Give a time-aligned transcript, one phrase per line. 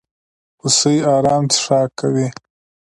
[0.61, 2.27] هوسۍ ارام څښاک کوي.